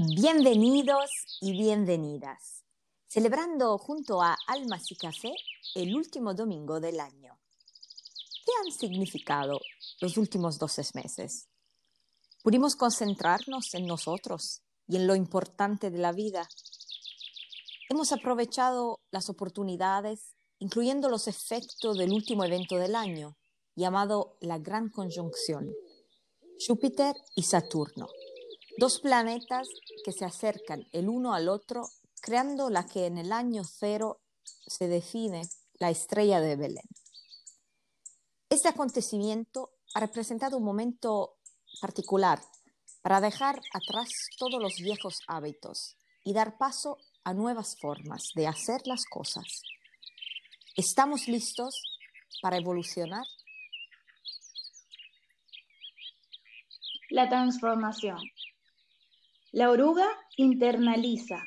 Bienvenidos 0.00 1.10
y 1.40 1.50
bienvenidas, 1.50 2.62
celebrando 3.08 3.76
junto 3.78 4.22
a 4.22 4.38
Almas 4.46 4.92
y 4.92 4.94
Café 4.94 5.34
el 5.74 5.96
último 5.96 6.34
domingo 6.34 6.78
del 6.78 7.00
año. 7.00 7.36
¿Qué 8.46 8.52
han 8.62 8.70
significado 8.70 9.58
los 10.00 10.16
últimos 10.16 10.60
12 10.60 10.82
meses? 10.94 11.48
Pudimos 12.44 12.76
concentrarnos 12.76 13.74
en 13.74 13.86
nosotros 13.86 14.62
y 14.86 14.94
en 14.94 15.08
lo 15.08 15.16
importante 15.16 15.90
de 15.90 15.98
la 15.98 16.12
vida. 16.12 16.48
Hemos 17.90 18.12
aprovechado 18.12 19.00
las 19.10 19.28
oportunidades, 19.28 20.36
incluyendo 20.60 21.08
los 21.08 21.26
efectos 21.26 21.98
del 21.98 22.12
último 22.12 22.44
evento 22.44 22.76
del 22.76 22.94
año, 22.94 23.36
llamado 23.74 24.36
la 24.42 24.58
Gran 24.60 24.90
Conjunción, 24.90 25.74
Júpiter 26.64 27.16
y 27.34 27.42
Saturno 27.42 28.06
Dos 28.78 29.00
planetas 29.00 29.66
que 30.04 30.12
se 30.12 30.24
acercan 30.24 30.86
el 30.92 31.08
uno 31.08 31.34
al 31.34 31.48
otro, 31.48 31.88
creando 32.20 32.70
la 32.70 32.86
que 32.86 33.06
en 33.06 33.18
el 33.18 33.32
año 33.32 33.64
cero 33.64 34.20
se 34.44 34.86
define 34.86 35.42
la 35.80 35.90
estrella 35.90 36.40
de 36.40 36.54
Belén. 36.54 36.88
Este 38.48 38.68
acontecimiento 38.68 39.72
ha 39.94 40.00
representado 40.00 40.58
un 40.58 40.62
momento 40.62 41.38
particular 41.80 42.40
para 43.02 43.20
dejar 43.20 43.60
atrás 43.72 44.10
todos 44.38 44.62
los 44.62 44.76
viejos 44.76 45.22
hábitos 45.26 45.96
y 46.22 46.32
dar 46.32 46.56
paso 46.56 46.98
a 47.24 47.34
nuevas 47.34 47.76
formas 47.80 48.30
de 48.36 48.46
hacer 48.46 48.82
las 48.86 49.06
cosas. 49.06 49.62
¿Estamos 50.76 51.26
listos 51.26 51.82
para 52.40 52.58
evolucionar? 52.58 53.24
La 57.10 57.28
transformación. 57.28 58.20
La 59.52 59.70
oruga 59.70 60.06
internaliza 60.36 61.42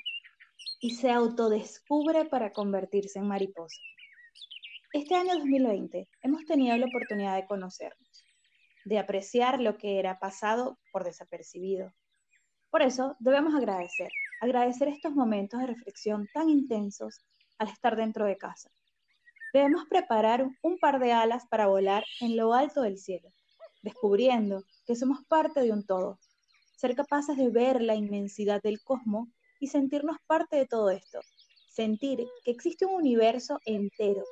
y 0.80 0.96
se 0.96 1.12
autodescubre 1.12 2.26
para 2.26 2.52
convertirse 2.52 3.20
en 3.20 3.28
mariposa. 3.28 3.80
Este 4.92 5.14
año 5.14 5.36
2020 5.36 6.10
hemos 6.24 6.44
tenido 6.46 6.76
la 6.78 6.88
oportunidad 6.88 7.36
de 7.36 7.46
conocernos, 7.46 8.26
de 8.86 8.98
apreciar 8.98 9.62
lo 9.62 9.78
que 9.78 10.00
era 10.00 10.18
pasado 10.18 10.80
por 10.92 11.04
desapercibido. 11.04 11.94
Por 12.72 12.82
eso 12.82 13.18
debemos 13.20 13.54
agradecer, 13.54 14.10
agradecer 14.42 14.88
estos 14.88 15.14
momentos 15.14 15.60
de 15.60 15.68
reflexión 15.68 16.28
tan 16.34 16.50
intensos 16.50 17.24
al 17.60 17.68
estar 17.68 17.96
dentro 17.96 18.26
de 18.26 18.36
casa. 18.36 18.72
Debemos 19.54 19.86
preparar 19.88 20.48
un 20.64 20.80
par 20.80 21.00
de 21.00 21.12
alas 21.12 21.46
para 21.52 21.68
volar 21.68 22.04
en 22.20 22.36
lo 22.36 22.56
alto 22.56 22.82
del 22.82 22.98
cielo, 22.98 23.30
descubriendo 23.84 24.64
que 24.88 24.96
somos 24.96 25.24
parte 25.28 25.62
de 25.62 25.72
un 25.72 25.86
todo, 25.86 26.18
ser 26.82 26.96
capaces 26.96 27.38
de 27.38 27.50
ver 27.50 27.80
la 27.80 27.94
inmensidad 27.94 28.60
del 28.64 28.82
cosmos 28.82 29.30
y 29.60 29.68
sentirnos 29.68 30.18
parte 30.26 30.56
de 30.56 30.66
todo 30.66 30.90
esto, 30.90 31.20
sentir 31.70 32.28
que 32.44 32.50
existe 32.50 32.88
un 32.88 32.96
universo 32.96 33.60
entero, 33.66 34.24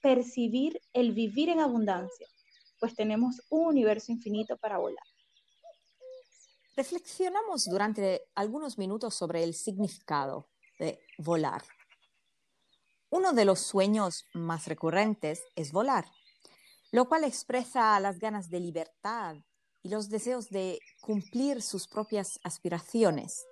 percibir 0.00 0.80
el 0.94 1.12
vivir 1.12 1.50
en 1.50 1.60
abundancia, 1.60 2.26
pues 2.80 2.94
tenemos 2.94 3.42
un 3.50 3.66
universo 3.66 4.10
infinito 4.10 4.56
para 4.56 4.78
volar. 4.78 5.04
Reflexionamos 6.74 7.66
durante 7.66 8.22
algunos 8.34 8.78
minutos 8.78 9.14
sobre 9.14 9.44
el 9.44 9.52
significado 9.52 10.48
de 10.78 10.98
volar. 11.18 11.62
Uno 13.10 13.34
de 13.34 13.44
los 13.44 13.60
sueños 13.60 14.24
más 14.32 14.66
recurrentes 14.66 15.44
es 15.56 15.72
volar, 15.72 16.06
lo 16.90 17.06
cual 17.06 17.24
expresa 17.24 18.00
las 18.00 18.18
ganas 18.18 18.48
de 18.48 18.60
libertad, 18.60 19.36
y 19.82 19.88
los 19.88 20.08
deseos 20.08 20.48
de 20.48 20.78
cumplir 21.00 21.62
sus 21.62 21.88
propias 21.88 22.38
aspiraciones. 22.44 23.44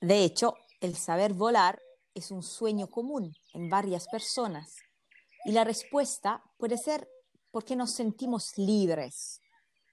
De 0.00 0.24
hecho, 0.24 0.54
el 0.80 0.96
saber 0.96 1.32
volar 1.32 1.80
es 2.14 2.30
un 2.30 2.42
sueño 2.42 2.88
común 2.88 3.34
en 3.54 3.68
varias 3.68 4.06
personas 4.08 4.76
y 5.44 5.52
la 5.52 5.64
respuesta 5.64 6.42
puede 6.58 6.76
ser 6.76 7.08
porque 7.50 7.76
nos 7.76 7.92
sentimos 7.92 8.56
libres 8.56 9.40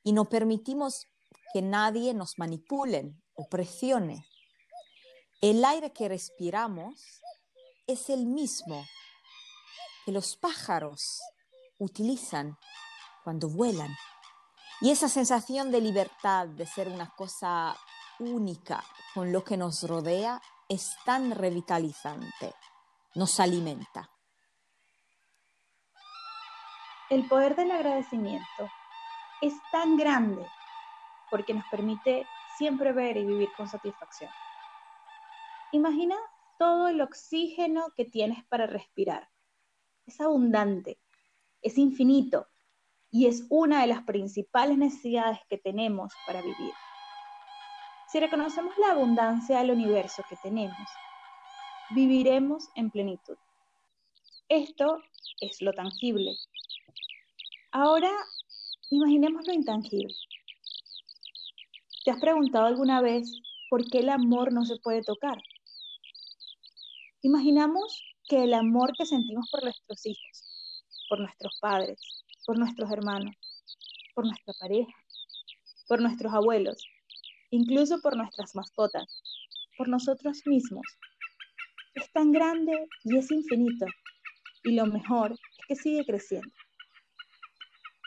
y 0.04 0.14
no 0.14 0.26
permitimos 0.26 1.06
que 1.54 1.62
nadie 1.62 2.14
nos 2.14 2.38
manipule 2.38 3.16
o 3.34 3.48
presione. 3.48 4.26
El 5.42 5.64
aire 5.64 5.94
que 5.94 6.10
respiramos 6.10 7.22
es 7.88 8.10
el 8.10 8.26
mismo 8.26 8.86
que 10.06 10.12
los 10.12 10.36
pájaros 10.38 11.22
utilizan 11.80 12.58
cuando 13.24 13.50
vuelan. 13.50 13.90
Y 14.82 14.92
esa 14.92 15.08
sensación 15.08 15.72
de 15.72 15.80
libertad, 15.80 16.48
de 16.48 16.66
ser 16.66 16.90
una 16.90 17.10
cosa 17.16 17.76
única 18.20 18.84
con 19.14 19.32
lo 19.32 19.44
que 19.44 19.56
nos 19.58 19.84
rodea, 19.88 20.42
es 20.68 20.98
tan 21.06 21.32
revitalizante, 21.32 22.54
nos 23.16 23.40
alimenta. 23.40 24.10
El 27.10 27.28
poder 27.28 27.56
del 27.56 27.72
agradecimiento 27.72 28.70
es 29.42 29.54
tan 29.72 29.96
grande 29.96 30.46
porque 31.30 31.54
nos 31.54 31.66
permite 31.70 32.28
siempre 32.58 32.92
ver 32.92 33.18
y 33.18 33.26
vivir 33.26 33.50
con 33.56 33.70
satisfacción. 33.70 34.30
Imagina 35.72 36.16
todo 36.58 36.88
el 36.88 37.02
oxígeno 37.02 37.88
que 37.96 38.06
tienes 38.06 38.44
para 38.46 38.66
respirar. 38.66 39.30
Es 40.06 40.20
abundante, 40.20 41.00
es 41.62 41.78
infinito 41.78 42.48
y 43.12 43.28
es 43.28 43.46
una 43.50 43.82
de 43.82 43.88
las 43.88 44.04
principales 44.04 44.78
necesidades 44.78 45.40
que 45.50 45.58
tenemos 45.58 46.14
para 46.28 46.42
vivir. 46.42 46.74
Si 48.12 48.20
reconocemos 48.20 48.78
la 48.78 48.92
abundancia 48.92 49.60
del 49.60 49.72
universo 49.72 50.24
que 50.30 50.36
tenemos, 50.38 50.88
viviremos 51.92 52.70
en 52.76 52.92
plenitud. 52.92 53.38
Esto 54.48 55.02
es 55.42 55.62
lo 55.62 55.74
tangible. 55.74 56.36
Ahora, 57.72 58.12
imaginemos 58.90 59.48
lo 59.48 59.54
intangible. 59.54 60.14
¿Te 62.04 62.12
has 62.12 62.20
preguntado 62.20 62.66
alguna 62.66 63.02
vez 63.02 63.42
por 63.70 63.84
qué 63.90 64.00
el 64.00 64.10
amor 64.10 64.54
no 64.54 64.66
se 64.66 64.78
puede 64.78 65.02
tocar? 65.02 65.42
Imaginamos 67.22 68.04
que 68.28 68.44
el 68.44 68.54
amor 68.54 68.94
que 68.96 69.06
sentimos 69.06 69.50
por 69.50 69.64
nuestros 69.64 70.06
hijos, 70.06 70.44
por 71.10 71.20
nuestros 71.20 71.58
padres, 71.60 72.25
por 72.46 72.58
nuestros 72.60 72.92
hermanos, 72.92 73.36
por 74.14 74.26
nuestra 74.26 74.54
pareja, 74.60 74.94
por 75.88 76.02
nuestros 76.02 76.34
abuelos, 76.34 76.88
incluso 77.52 78.00
por 78.02 78.16
nuestras 78.16 78.56
mascotas, 78.56 79.22
por 79.78 79.88
nosotros 79.88 80.42
mismos. 80.46 80.86
Es 81.96 82.12
tan 82.12 82.32
grande 82.32 82.88
y 83.04 83.18
es 83.18 83.32
infinito, 83.32 83.86
y 84.64 84.72
lo 84.74 84.86
mejor 84.86 85.32
es 85.32 85.68
que 85.68 85.76
sigue 85.76 86.06
creciendo. 86.06 86.52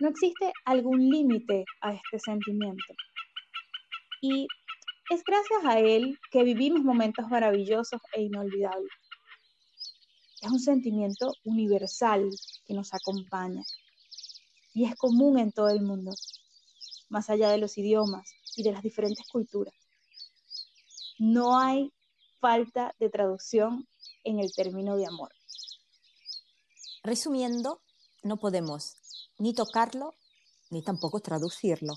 No 0.00 0.08
existe 0.08 0.52
algún 0.64 1.10
límite 1.10 1.64
a 1.80 1.92
este 1.92 2.18
sentimiento. 2.20 2.94
Y 4.20 4.46
es 5.10 5.24
gracias 5.24 5.64
a 5.64 5.80
él 5.80 6.16
que 6.30 6.44
vivimos 6.44 6.82
momentos 6.82 7.28
maravillosos 7.28 8.00
e 8.12 8.22
inolvidables. 8.22 8.92
Es 10.40 10.50
un 10.50 10.60
sentimiento 10.60 11.32
universal 11.44 12.28
que 12.66 12.74
nos 12.74 12.94
acompaña 12.94 13.62
y 14.78 14.84
es 14.84 14.94
común 14.94 15.40
en 15.40 15.50
todo 15.50 15.70
el 15.70 15.82
mundo, 15.82 16.12
más 17.08 17.30
allá 17.30 17.50
de 17.50 17.58
los 17.58 17.76
idiomas 17.78 18.30
y 18.54 18.62
de 18.62 18.70
las 18.70 18.80
diferentes 18.80 19.26
culturas. 19.26 19.74
No 21.18 21.58
hay 21.58 21.92
falta 22.38 22.94
de 23.00 23.10
traducción 23.10 23.88
en 24.22 24.38
el 24.38 24.52
término 24.54 24.96
de 24.96 25.06
amor. 25.06 25.32
Resumiendo, 27.02 27.82
no 28.22 28.36
podemos 28.36 28.94
ni 29.38 29.52
tocarlo 29.52 30.14
ni 30.70 30.80
tampoco 30.82 31.18
traducirlo. 31.18 31.94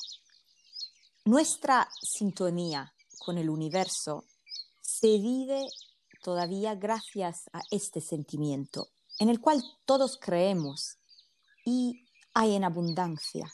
Nuestra 1.23 1.88
sintonía 2.02 2.96
con 3.20 3.38
el 3.38 3.52
universo 3.52 4.26
se 4.82 5.20
vive 5.20 5.67
todavía 6.23 6.73
gracias 6.73 7.47
a 7.53 7.61
este 7.70 8.02
sentimiento 8.02 8.88
en 9.20 9.29
el 9.29 9.40
cual 9.40 9.64
todos 9.85 10.17
creemos 10.20 10.97
y 11.64 12.08
hay 12.34 12.56
en 12.56 12.64
abundancia. 12.64 13.52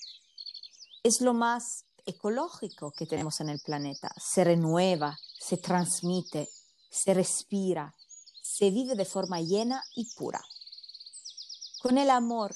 Es 1.04 1.22
lo 1.22 1.34
más 1.34 1.86
ecológico 2.06 2.92
que 2.92 3.06
tenemos 3.06 3.40
en 3.42 3.50
el 3.50 3.60
planeta. 3.60 4.10
Se 4.18 4.44
renueva, 4.44 5.18
se 5.40 5.58
transmite, 5.58 6.50
se 6.90 7.14
respira, 7.14 7.94
se 8.42 8.70
vive 8.72 8.96
de 8.96 9.06
forma 9.06 9.42
llena 9.42 9.84
y 9.96 10.06
pura. 10.16 10.42
Con 11.82 11.98
el 11.98 12.10
amor 12.10 12.56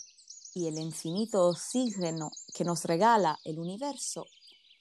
y 0.54 0.68
el 0.68 0.78
infinito 0.78 1.48
oxígeno 1.48 2.32
que 2.54 2.64
nos 2.64 2.86
regala 2.86 3.40
el 3.44 3.60
universo, 3.60 4.26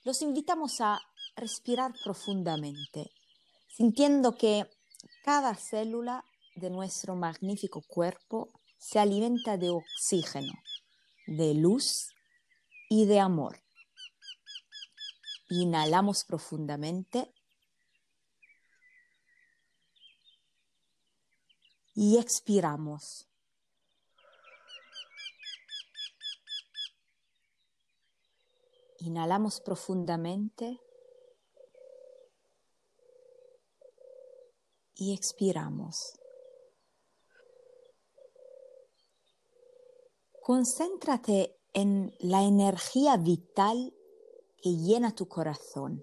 los 0.04 0.22
invitamos 0.22 0.80
a 0.80 1.00
respirar 1.36 1.92
profundamente, 2.02 3.12
sintiendo 3.68 4.36
que 4.36 4.68
cada 5.24 5.54
célula 5.54 6.24
de 6.56 6.70
nuestro 6.70 7.14
magnífico 7.14 7.82
cuerpo 7.82 8.48
se 8.78 8.98
alimenta 8.98 9.56
de 9.56 9.70
oxígeno 9.70 10.52
de 11.30 11.54
luz 11.54 12.12
y 12.88 13.06
de 13.06 13.20
amor. 13.20 13.62
Inhalamos 15.48 16.24
profundamente 16.24 17.32
y 21.94 22.18
expiramos. 22.18 23.28
Inhalamos 28.98 29.60
profundamente 29.60 30.80
y 34.96 35.14
expiramos. 35.14 36.19
Concéntrate 40.52 41.60
en 41.74 42.12
la 42.18 42.42
energía 42.42 43.16
vital 43.16 43.94
que 44.60 44.70
llena 44.70 45.14
tu 45.14 45.28
corazón. 45.28 46.02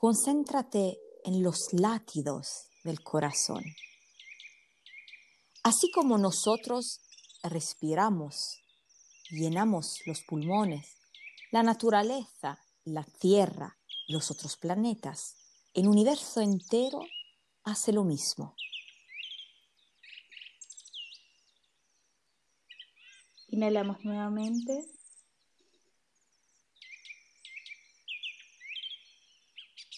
Concéntrate 0.00 0.98
en 1.22 1.42
los 1.42 1.70
latidos 1.74 2.70
del 2.82 3.02
corazón. 3.02 3.62
Así 5.62 5.90
como 5.90 6.16
nosotros 6.16 7.00
respiramos, 7.42 8.62
llenamos 9.28 9.98
los 10.06 10.22
pulmones, 10.22 10.96
la 11.52 11.62
naturaleza, 11.62 12.58
la 12.86 13.04
Tierra, 13.04 13.76
los 14.08 14.30
otros 14.30 14.56
planetas, 14.56 15.34
el 15.74 15.88
universo 15.88 16.40
entero 16.40 17.02
hace 17.64 17.92
lo 17.92 18.02
mismo. 18.02 18.54
Inhalamos 23.48 24.04
nuevamente. 24.04 24.84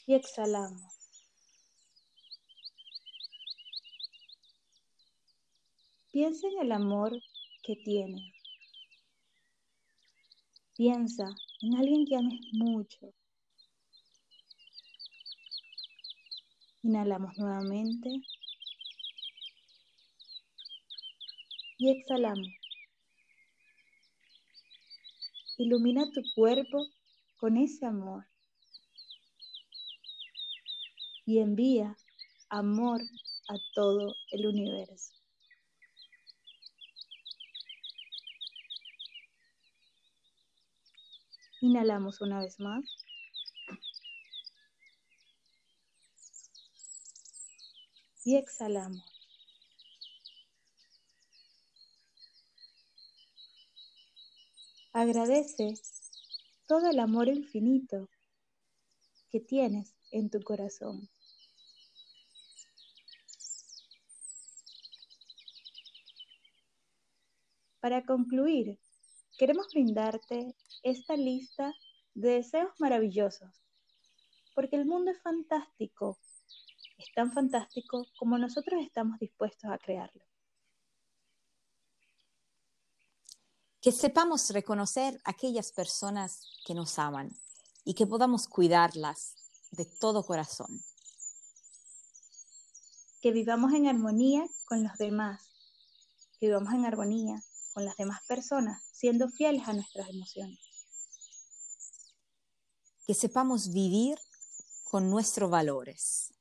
Y 0.06 0.15
exhalamos. 0.15 0.95
Piensa 6.12 6.49
en 6.49 6.59
el 6.61 6.73
amor 6.73 7.12
que 7.62 7.77
tienes. 7.77 8.33
Piensa 10.77 11.29
en 11.62 11.77
alguien 11.77 12.06
que 12.06 12.17
ames 12.17 12.41
mucho. 12.53 13.12
Inhalamos 16.83 17.37
nuevamente. 17.37 18.11
Y 21.79 21.91
exhalamos. 21.91 22.57
Ilumina 25.58 26.08
tu 26.12 26.22
cuerpo 26.37 26.87
con 27.37 27.56
ese 27.56 27.84
amor. 27.84 28.25
Y 31.26 31.40
envía 31.40 31.96
amor 32.49 33.00
a 33.49 33.56
todo 33.75 34.14
el 34.31 34.46
universo. 34.46 35.12
Inhalamos 41.60 42.20
una 42.20 42.38
vez 42.38 42.60
más. 42.60 42.84
Y 48.25 48.37
exhalamos. 48.37 49.18
Agradece 55.00 55.79
todo 56.67 56.91
el 56.91 56.99
amor 56.99 57.29
infinito 57.29 58.09
que 59.31 59.39
tienes 59.39 59.95
en 60.11 60.29
tu 60.29 60.43
corazón. 60.43 61.09
Para 67.79 68.05
concluir, 68.05 68.81
queremos 69.37 69.71
brindarte 69.71 70.56
esta 70.83 71.17
lista 71.17 71.77
de 72.15 72.31
deseos 72.31 72.73
maravillosos, 72.79 73.51
porque 74.53 74.75
el 74.75 74.85
mundo 74.85 75.12
es 75.12 75.23
fantástico, 75.23 76.19
es 76.99 77.06
tan 77.15 77.31
fantástico 77.31 78.09
como 78.17 78.37
nosotros 78.37 78.83
estamos 78.83 79.21
dispuestos 79.21 79.71
a 79.71 79.79
crearlo. 79.79 80.25
Que 83.81 83.93
sepamos 83.93 84.51
reconocer 84.51 85.21
aquellas 85.25 85.73
personas 85.73 86.41
que 86.67 86.75
nos 86.75 86.99
aman 86.99 87.31
y 87.85 87.95
que 87.95 88.07
podamos 88.07 88.49
cuidarlas 88.49 89.35
de 89.71 89.85
todo 89.85 90.25
corazón. 90.25 90.83
Que 93.21 93.33
vivamos 93.33 93.73
en 93.73 93.87
armonía 93.87 94.47
con 94.67 94.83
los 94.83 94.97
demás, 94.99 95.43
que 96.39 96.47
vivamos 96.47 96.73
en 96.75 96.85
armonía 96.85 97.43
con 97.73 97.85
las 97.85 97.97
demás 97.97 98.21
personas, 98.27 98.83
siendo 98.93 99.29
fieles 99.29 99.69
a 99.69 99.73
nuestras 99.73 100.09
emociones. 100.09 100.59
Que 103.07 103.15
sepamos 103.15 103.73
vivir 103.73 104.19
con 104.85 105.09
nuestros 105.09 105.51
valores. 105.51 106.33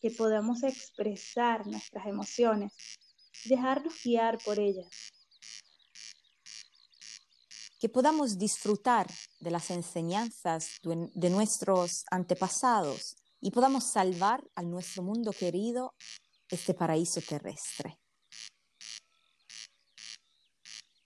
Que 0.00 0.10
podamos 0.10 0.62
expresar 0.62 1.66
nuestras 1.66 2.06
emociones, 2.06 2.72
dejarnos 3.44 3.94
guiar 4.02 4.38
por 4.44 4.58
ellas. 4.58 4.86
Que 7.80 7.88
podamos 7.88 8.38
disfrutar 8.38 9.06
de 9.38 9.50
las 9.50 9.70
enseñanzas 9.70 10.78
de 10.82 11.30
nuestros 11.30 12.04
antepasados 12.10 13.16
y 13.40 13.50
podamos 13.50 13.84
salvar 13.84 14.42
a 14.56 14.62
nuestro 14.62 15.02
mundo 15.02 15.32
querido 15.32 15.94
este 16.50 16.74
paraíso 16.74 17.20
terrestre. 17.20 17.98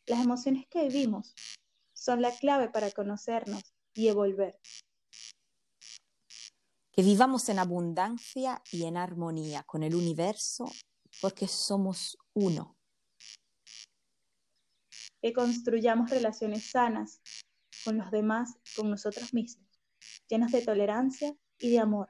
Las 0.06 0.20
emociones 0.20 0.66
que 0.68 0.88
vivimos 0.88 1.34
son 1.92 2.22
la 2.22 2.32
clave 2.32 2.68
para 2.68 2.90
conocernos 2.90 3.62
y 3.94 4.08
evolver. 4.08 4.58
Que 6.90 7.02
vivamos 7.02 7.48
en 7.48 7.58
abundancia 7.58 8.62
y 8.70 8.84
en 8.84 8.96
armonía 8.96 9.62
con 9.62 9.82
el 9.82 9.94
universo 9.94 10.70
porque 11.20 11.48
somos 11.48 12.16
uno. 12.34 12.76
Que 15.20 15.32
construyamos 15.32 16.10
relaciones 16.10 16.70
sanas 16.70 17.20
con 17.84 17.98
los 17.98 18.10
demás, 18.10 18.54
con 18.76 18.90
nosotros 18.90 19.32
mismos, 19.32 19.68
llenas 20.28 20.52
de 20.52 20.62
tolerancia 20.62 21.34
y 21.58 21.70
de 21.70 21.78
amor. 21.78 22.08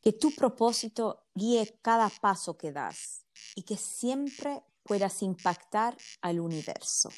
Que 0.00 0.12
tu 0.12 0.34
propósito 0.34 1.28
guíe 1.34 1.78
cada 1.82 2.08
paso 2.08 2.56
que 2.56 2.72
das 2.72 3.26
y 3.54 3.62
que 3.62 3.76
siempre 3.76 4.62
puedas 4.84 5.22
impactar 5.22 5.96
al 6.22 6.40
universo. 6.40 7.10